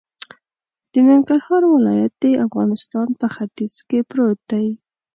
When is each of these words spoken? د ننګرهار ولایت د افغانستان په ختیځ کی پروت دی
د 0.91 0.93
ننګرهار 1.09 1.63
ولایت 1.75 2.13
د 2.23 2.25
افغانستان 2.45 3.07
په 3.19 3.27
ختیځ 3.35 3.75
کی 3.89 3.99
پروت 4.09 4.39
دی 4.51 4.67